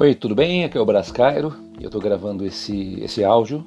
[0.00, 0.62] Oi, tudo bem?
[0.62, 3.66] Aqui é o Brás Cairo e eu estou gravando esse, esse áudio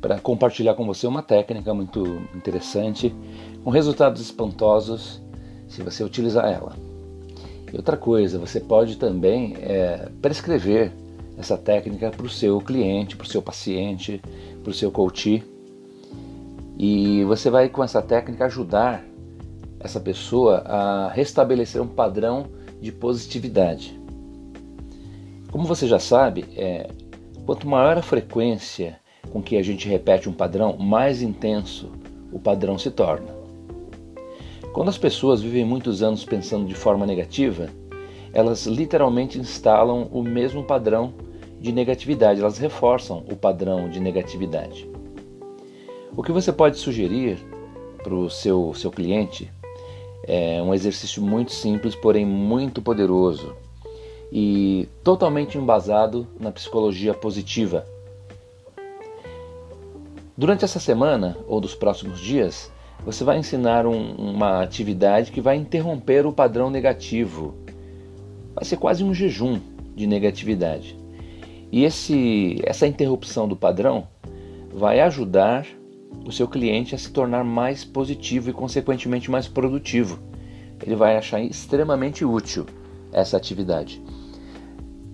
[0.00, 3.12] para compartilhar com você uma técnica muito interessante
[3.64, 5.20] com resultados espantosos
[5.66, 6.76] se você utilizar ela.
[7.72, 10.92] E outra coisa, você pode também é, prescrever
[11.36, 14.22] essa técnica para o seu cliente, para o seu paciente,
[14.62, 15.42] para o seu coach.
[16.78, 19.04] E você vai com essa técnica ajudar
[19.80, 22.46] essa pessoa a restabelecer um padrão
[22.80, 23.99] de positividade.
[25.50, 26.88] Como você já sabe, é,
[27.44, 29.00] quanto maior a frequência
[29.32, 31.90] com que a gente repete um padrão, mais intenso
[32.32, 33.34] o padrão se torna.
[34.72, 37.68] Quando as pessoas vivem muitos anos pensando de forma negativa,
[38.32, 41.12] elas literalmente instalam o mesmo padrão
[41.60, 44.88] de negatividade, elas reforçam o padrão de negatividade.
[46.16, 47.38] O que você pode sugerir
[48.02, 49.50] para o seu, seu cliente
[50.24, 53.54] é um exercício muito simples, porém muito poderoso
[54.32, 57.84] e totalmente embasado na psicologia positiva.
[60.36, 62.72] Durante essa semana ou dos próximos dias,
[63.04, 67.54] você vai ensinar um, uma atividade que vai interromper o padrão negativo.
[68.54, 69.60] Vai ser quase um jejum
[69.94, 70.98] de negatividade.
[71.72, 74.08] E esse, essa interrupção do padrão
[74.72, 75.66] vai ajudar
[76.24, 80.18] o seu cliente a se tornar mais positivo e, consequentemente, mais produtivo.
[80.84, 82.66] Ele vai achar extremamente útil
[83.12, 84.02] essa atividade.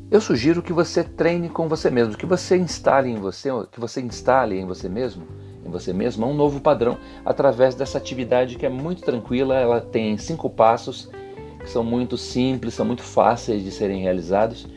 [0.09, 4.01] Eu sugiro que você treine com você mesmo, que você instale em você, que você
[4.01, 5.25] instale em você mesmo,
[5.65, 9.57] em você mesmo, um novo padrão através dessa atividade que é muito tranquila.
[9.57, 11.11] Ela tem cinco passos
[11.59, 14.69] que são muito simples, são muito fáceis de serem realizados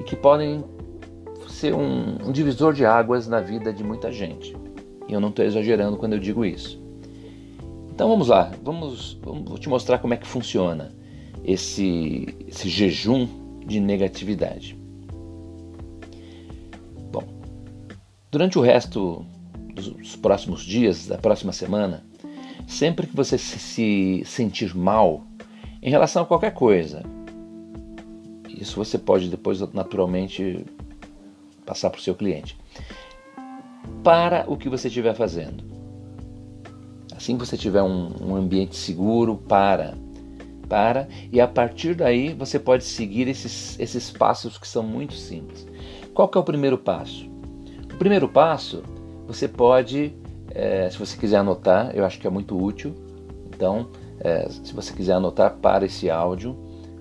[0.00, 0.64] e que podem
[1.46, 4.56] ser um, um divisor de águas na vida de muita gente.
[5.06, 6.82] E eu não estou exagerando quando eu digo isso.
[7.90, 10.94] Então vamos lá, vamos, vamos vou te mostrar como é que funciona
[11.44, 14.78] esse, esse jejum de negatividade.
[17.10, 17.24] Bom,
[18.30, 19.24] durante o resto
[19.74, 22.04] dos próximos dias, da próxima semana,
[22.66, 25.24] sempre que você se sentir mal
[25.82, 27.02] em relação a qualquer coisa,
[28.48, 30.64] isso você pode depois naturalmente
[31.64, 32.58] passar para o seu cliente.
[34.04, 35.64] Para o que você estiver fazendo.
[37.16, 39.94] Assim que você tiver um, um ambiente seguro, para
[40.70, 45.66] para e a partir daí você pode seguir esses, esses passos que são muito simples.
[46.14, 47.28] Qual que é o primeiro passo?
[47.92, 48.82] O primeiro passo
[49.26, 50.14] você pode,
[50.52, 52.94] é, se você quiser anotar, eu acho que é muito útil.
[53.46, 53.88] Então,
[54.20, 56.56] é, se você quiser anotar, para esse áudio,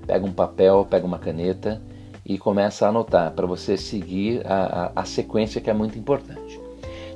[0.06, 1.82] pega um papel, pega uma caneta
[2.26, 6.60] e começa a anotar para você seguir a, a, a sequência que é muito importante.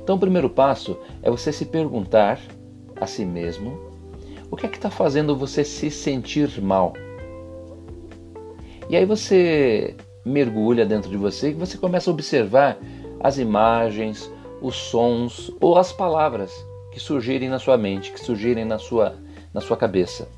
[0.02, 2.40] Então, o primeiro passo é você se perguntar
[3.00, 3.83] a si mesmo
[4.54, 6.92] o que é que está fazendo você se sentir mal?
[8.88, 12.78] E aí você mergulha dentro de você e você começa a observar
[13.18, 14.30] as imagens,
[14.62, 16.52] os sons ou as palavras
[16.92, 19.16] que surgirem na sua mente, que surgirem na sua,
[19.52, 20.28] na sua cabeça.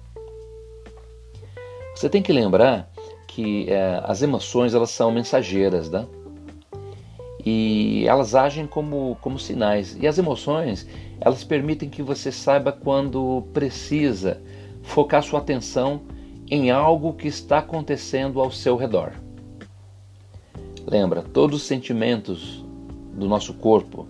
[1.94, 2.91] Você tem que lembrar
[3.28, 6.06] que é, as emoções elas são mensageiras, né?
[7.47, 9.97] E elas agem como, como sinais.
[10.01, 10.84] E as emoções,
[11.21, 14.43] elas permitem que você saiba quando precisa
[14.83, 16.01] focar sua atenção
[16.51, 19.12] em algo que está acontecendo ao seu redor.
[20.85, 22.65] Lembra, todos os sentimentos
[23.15, 24.09] do nosso corpo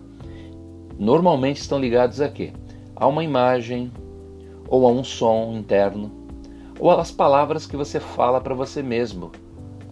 [0.99, 2.55] normalmente estão ligados a quê?
[2.95, 3.93] A uma imagem,
[4.67, 6.11] ou a um som interno,
[6.79, 9.31] ou às palavras que você fala para você mesmo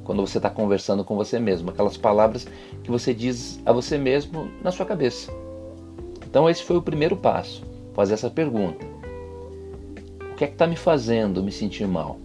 [0.05, 2.47] quando você está conversando com você mesmo, aquelas palavras
[2.83, 5.33] que você diz a você mesmo na sua cabeça.
[6.27, 7.63] Então, esse foi o primeiro passo,
[7.95, 8.85] fazer essa pergunta:
[10.31, 12.19] O que é que está me fazendo me sentir mal?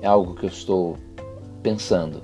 [0.00, 0.96] É algo que eu estou
[1.62, 2.22] pensando,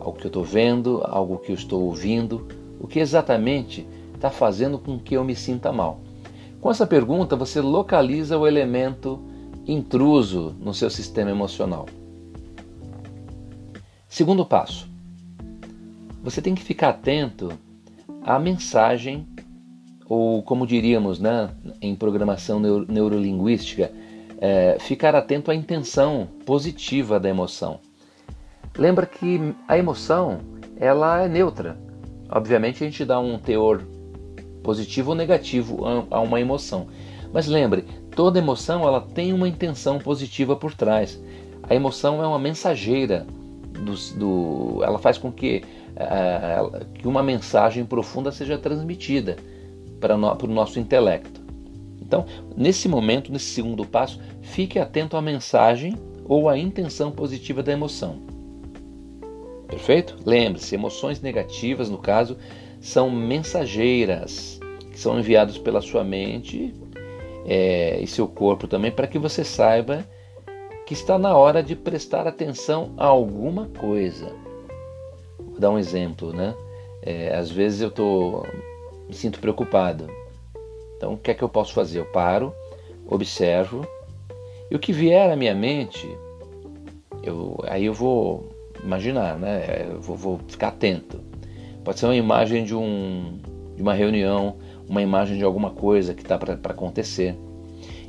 [0.00, 2.48] algo que eu estou vendo, algo que eu estou ouvindo,
[2.80, 6.00] o que exatamente está fazendo com que eu me sinta mal?
[6.60, 9.20] Com essa pergunta, você localiza o elemento
[9.66, 11.86] intruso no seu sistema emocional.
[14.10, 14.88] Segundo passo,
[16.20, 17.52] você tem que ficar atento
[18.24, 19.24] à mensagem,
[20.04, 21.48] ou como diríamos né,
[21.80, 23.92] em programação neuro neurolinguística,
[24.40, 27.78] é, ficar atento à intenção positiva da emoção.
[28.76, 30.40] Lembra que a emoção
[30.76, 31.78] ela é neutra.
[32.28, 33.84] Obviamente a gente dá um teor
[34.60, 36.88] positivo ou negativo a uma emoção.
[37.32, 37.84] Mas lembre,
[38.16, 41.22] toda emoção ela tem uma intenção positiva por trás.
[41.62, 43.24] A emoção é uma mensageira
[43.80, 45.62] do, do ela faz com que,
[45.92, 49.36] uh, que uma mensagem profunda seja transmitida
[50.00, 51.40] para, no, o nosso intelecto.
[52.00, 52.24] Então,
[52.56, 55.94] nesse momento, nesse segundo passo, fique atento à mensagem
[56.24, 58.18] ou à intenção positiva da emoção.
[59.68, 60.16] Perfeito?
[60.26, 62.36] Lembre-se, emoções negativas, no caso,
[62.80, 64.58] são mensageiras
[64.90, 66.74] que são enviadas pela sua mente
[67.46, 70.04] é, e seu corpo também para que você saiba
[70.90, 74.34] que está na hora de prestar atenção a alguma coisa.
[75.38, 76.52] Vou dar um exemplo, né?
[77.00, 78.44] É, às vezes eu tô,
[79.06, 80.08] me sinto preocupado.
[80.96, 82.00] Então, o que é que eu posso fazer?
[82.00, 82.52] Eu paro,
[83.06, 83.86] observo
[84.68, 86.08] e o que vier à minha mente,
[87.22, 88.50] eu, aí eu vou
[88.82, 89.90] imaginar, né?
[89.92, 91.20] Eu vou, vou ficar atento.
[91.84, 93.38] Pode ser uma imagem de, um,
[93.76, 94.56] de uma reunião,
[94.88, 97.38] uma imagem de alguma coisa que está para acontecer.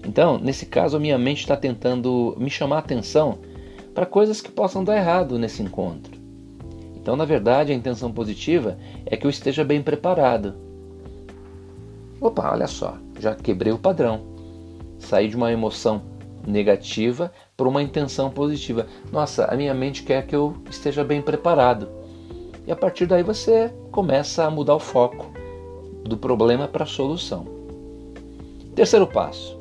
[0.06, 3.39] Então, nesse caso, a minha mente está tentando me chamar a atenção
[3.94, 6.19] para coisas que possam dar errado nesse encontro.
[6.95, 10.53] Então, na verdade, a intenção positiva é que eu esteja bem preparado.
[12.19, 14.21] Opa, olha só, já quebrei o padrão.
[15.00, 16.03] Saí de uma emoção
[16.45, 18.88] negativa para uma intenção positiva.
[19.12, 21.89] Nossa, a minha mente quer que eu esteja bem preparado.
[22.65, 25.31] E a partir daí você começa a mudar o foco
[26.03, 27.45] do problema para a solução.
[28.75, 29.57] Terceiro passo: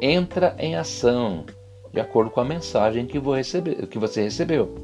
[0.00, 1.44] entra em ação
[1.92, 4.74] de acordo com a mensagem que, receber, que você recebeu.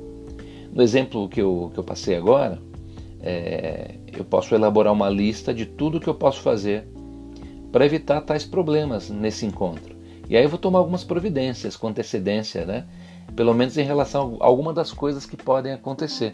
[0.72, 2.58] No exemplo que eu, que eu passei agora,
[3.20, 6.86] é, eu posso elaborar uma lista de tudo que eu posso fazer
[7.70, 9.94] para evitar tais problemas nesse encontro.
[10.28, 12.84] E aí eu vou tomar algumas providências com antecedência, né?
[13.36, 16.32] pelo menos em relação a alguma das coisas que podem acontecer.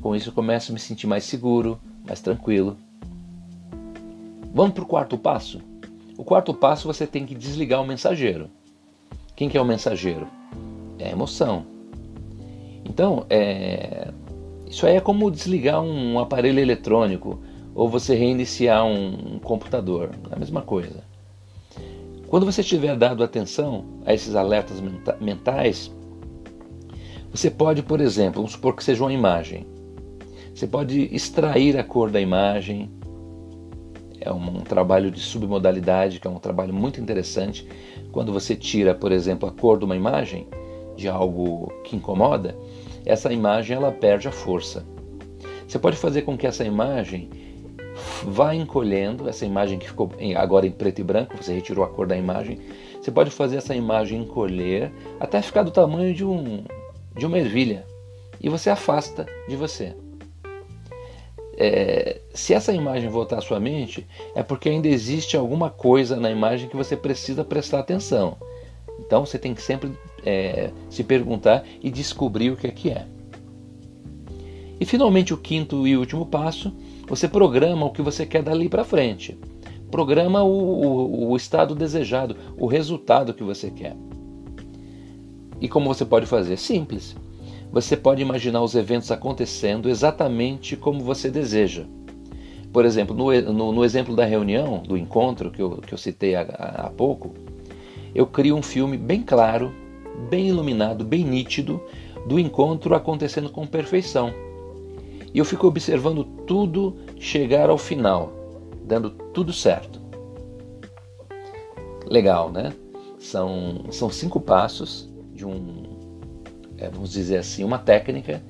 [0.00, 2.76] Com isso eu começo a me sentir mais seguro, mais tranquilo.
[4.54, 5.60] Vamos para o quarto passo?
[6.18, 8.50] O quarto passo você tem que desligar o mensageiro.
[9.36, 10.26] Quem que é o mensageiro?
[10.98, 11.64] É a emoção.
[12.84, 14.10] Então, é...
[14.66, 17.38] isso aí é como desligar um aparelho eletrônico
[17.72, 20.10] ou você reiniciar um computador.
[20.28, 21.04] É a mesma coisa.
[22.26, 24.82] Quando você tiver dado atenção a esses alertas
[25.20, 25.94] mentais,
[27.30, 29.64] você pode, por exemplo, vamos supor que seja uma imagem.
[30.52, 32.90] Você pode extrair a cor da imagem.
[34.20, 37.66] É um, um, trabalho de submodalidade, que é um trabalho muito interessante.
[38.12, 40.46] Quando você tira, por exemplo, a cor de uma imagem,
[40.96, 42.56] de algo que incomoda,
[43.06, 44.84] essa imagem ela perde a força.
[45.66, 47.30] Você pode fazer com que essa imagem
[48.24, 52.06] vá encolhendo, essa imagem que ficou agora em preto e branco, você retirou a cor
[52.06, 52.58] da imagem,
[53.00, 56.64] você pode fazer essa imagem encolher até ficar do tamanho de, um,
[57.16, 57.86] de uma ervilha
[58.40, 59.94] e você afasta de você
[61.60, 66.30] é, se essa imagem voltar à sua mente, é porque ainda existe alguma coisa na
[66.30, 68.36] imagem que você precisa prestar atenção.
[69.00, 69.90] Então você tem que sempre
[70.24, 73.04] é, se perguntar e descobrir o que é que é.
[74.80, 76.72] E finalmente o quinto e último passo,
[77.08, 79.36] você programa o que você quer dali para frente.
[79.90, 83.96] Programa o, o, o estado desejado, o resultado que você quer.
[85.60, 86.56] E como você pode fazer?
[86.56, 87.16] Simples
[87.70, 91.84] você pode imaginar os eventos acontecendo exatamente como você deseja.
[92.72, 96.34] Por exemplo, no, no, no exemplo da reunião, do encontro que eu, que eu citei
[96.34, 97.34] há, há pouco,
[98.14, 99.72] eu crio um filme bem claro,
[100.28, 101.80] bem iluminado, bem nítido,
[102.26, 104.32] do encontro acontecendo com perfeição.
[105.32, 108.32] E eu fico observando tudo chegar ao final,
[108.84, 110.00] dando tudo certo.
[112.06, 112.72] Legal, né?
[113.18, 115.97] São, são cinco passos de um
[116.78, 118.40] é, vamos dizer assim, uma técnica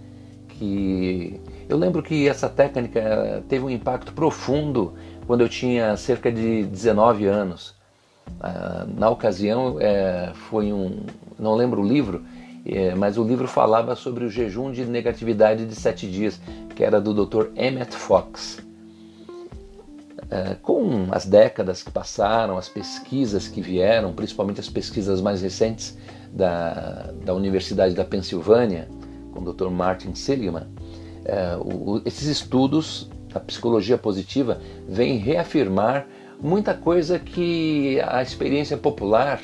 [0.49, 4.95] que eu lembro que essa técnica teve um impacto profundo
[5.27, 7.75] quando eu tinha cerca de 19 anos.
[8.41, 11.01] Ah, na ocasião é, foi um,
[11.39, 12.25] não lembro o livro,
[12.67, 16.41] é, mas o livro falava sobre o jejum de negatividade de sete dias,
[16.75, 17.47] que era do Dr.
[17.57, 18.59] Emmett Fox.
[20.31, 25.97] É, com as décadas que passaram, as pesquisas que vieram, principalmente as pesquisas mais recentes
[26.33, 28.89] da, da Universidade da Pensilvânia,
[29.33, 29.69] com o Dr.
[29.69, 30.67] Martin Seligman,
[31.25, 36.07] é, o, esses estudos da psicologia positiva vêm reafirmar
[36.41, 39.41] muita coisa que a experiência popular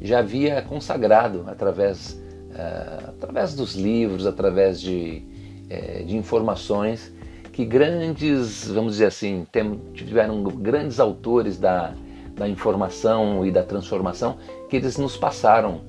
[0.00, 2.20] já havia consagrado através,
[2.54, 5.22] é, através dos livros, através de,
[5.70, 7.12] é, de informações
[7.52, 11.94] que grandes, vamos dizer assim, tem, tiveram grandes autores da,
[12.34, 15.82] da informação e da transformação que eles nos passaram.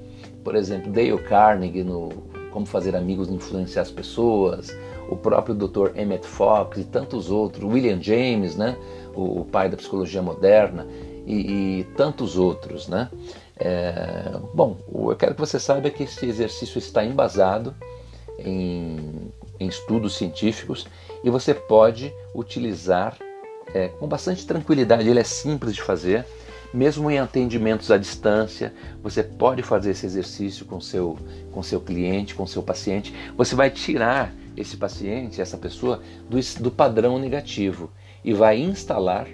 [0.43, 2.09] Por exemplo, Dale Carnegie no
[2.51, 4.75] Como Fazer Amigos Influenciar as Pessoas,
[5.09, 5.97] o próprio Dr.
[5.97, 8.77] Emmett Fox e tantos outros, William James, né,
[9.15, 10.87] o, o pai da psicologia moderna,
[11.25, 12.87] e, e tantos outros.
[12.87, 13.09] Né?
[13.57, 17.73] É, bom, eu quero que você saiba que esse exercício está embasado
[18.39, 20.87] em, em estudos científicos
[21.23, 23.17] e você pode utilizar
[23.73, 25.07] é, com bastante tranquilidade.
[25.07, 26.25] Ele é simples de fazer,
[26.73, 28.73] mesmo em atendimentos à distância.
[29.03, 31.17] Você pode fazer esse exercício com seu
[31.51, 33.13] com seu cliente, com seu paciente.
[33.37, 37.91] Você vai tirar esse paciente, essa pessoa, do, do padrão negativo
[38.23, 39.27] e vai instalar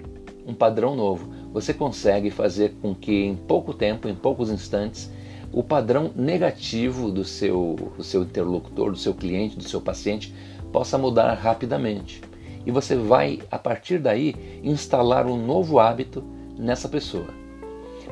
[0.46, 1.32] um padrão novo.
[1.52, 5.10] Você consegue fazer com que em pouco tempo, em poucos instantes,
[5.52, 10.34] o padrão negativo do seu, do seu interlocutor, do seu cliente, do seu paciente
[10.72, 12.22] possa mudar rapidamente.
[12.64, 16.22] E você vai, a partir daí, instalar um novo hábito
[16.60, 17.28] nessa pessoa.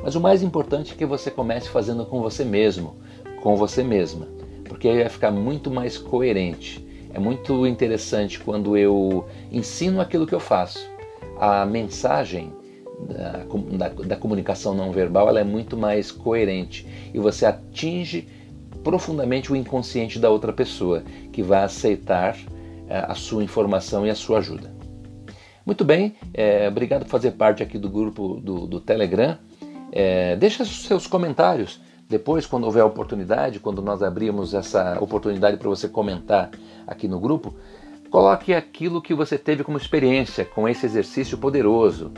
[0.03, 2.97] Mas o mais importante é que você comece fazendo com você mesmo,
[3.43, 4.29] com você mesma,
[4.65, 6.87] porque aí vai ficar muito mais coerente.
[7.13, 10.79] É muito interessante quando eu ensino aquilo que eu faço.
[11.41, 12.53] A mensagem
[13.09, 13.45] da,
[13.77, 18.29] da, da comunicação não verbal ela é muito mais coerente e você atinge
[18.83, 21.03] profundamente o inconsciente da outra pessoa,
[21.33, 22.37] que vai aceitar
[22.89, 24.78] é, a sua informação e a sua ajuda.
[25.69, 29.37] Muito bem, é, obrigado por fazer parte aqui do grupo do, do Telegram.
[29.93, 35.87] É, deixa seus comentários depois, quando houver oportunidade, quando nós abrirmos essa oportunidade para você
[35.87, 36.51] comentar
[36.87, 37.55] aqui no grupo,
[38.11, 42.13] coloque aquilo que você teve como experiência com esse exercício poderoso,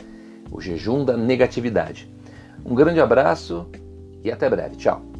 [0.49, 2.09] o jejum da negatividade.
[2.65, 3.67] Um grande abraço
[4.23, 4.77] e até breve.
[4.77, 5.10] Tchau.